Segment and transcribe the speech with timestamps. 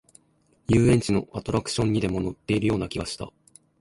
[0.67, 3.31] 遊園地のアトラクションにでも乗っているような気がした